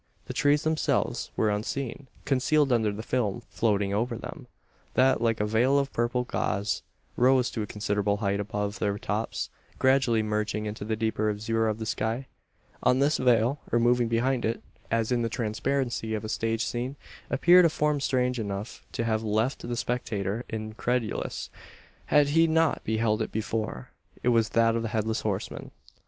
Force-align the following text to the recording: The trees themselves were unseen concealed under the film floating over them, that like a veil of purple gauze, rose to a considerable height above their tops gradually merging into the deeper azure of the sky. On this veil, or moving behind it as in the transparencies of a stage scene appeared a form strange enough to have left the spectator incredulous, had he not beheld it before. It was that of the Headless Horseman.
The 0.25 0.33
trees 0.33 0.63
themselves 0.63 1.29
were 1.35 1.51
unseen 1.51 2.07
concealed 2.25 2.73
under 2.73 2.91
the 2.91 3.03
film 3.03 3.43
floating 3.49 3.93
over 3.93 4.17
them, 4.17 4.47
that 4.95 5.21
like 5.21 5.39
a 5.39 5.45
veil 5.45 5.77
of 5.77 5.93
purple 5.93 6.23
gauze, 6.23 6.81
rose 7.15 7.51
to 7.51 7.61
a 7.61 7.67
considerable 7.67 8.17
height 8.17 8.39
above 8.39 8.79
their 8.79 8.97
tops 8.97 9.51
gradually 9.77 10.23
merging 10.23 10.65
into 10.65 10.83
the 10.83 10.95
deeper 10.95 11.29
azure 11.29 11.67
of 11.67 11.77
the 11.77 11.85
sky. 11.85 12.25
On 12.81 12.97
this 12.97 13.17
veil, 13.19 13.59
or 13.71 13.77
moving 13.77 14.07
behind 14.07 14.43
it 14.43 14.63
as 14.89 15.11
in 15.11 15.21
the 15.21 15.29
transparencies 15.29 16.15
of 16.15 16.23
a 16.25 16.29
stage 16.29 16.65
scene 16.65 16.95
appeared 17.29 17.65
a 17.65 17.69
form 17.69 17.99
strange 17.99 18.39
enough 18.39 18.83
to 18.93 19.03
have 19.03 19.21
left 19.21 19.61
the 19.67 19.77
spectator 19.77 20.43
incredulous, 20.49 21.51
had 22.07 22.29
he 22.29 22.47
not 22.47 22.83
beheld 22.83 23.21
it 23.21 23.31
before. 23.31 23.91
It 24.23 24.29
was 24.29 24.49
that 24.49 24.75
of 24.75 24.81
the 24.81 24.87
Headless 24.97 25.21
Horseman. 25.21 25.69